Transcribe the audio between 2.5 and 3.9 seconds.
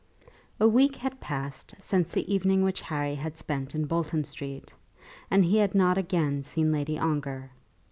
which Harry had spent in